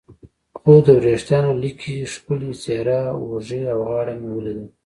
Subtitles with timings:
[0.57, 4.67] خو د وریښتانو لیکې، ښکلې څېره، اوږې او غاړه مې ولیدل.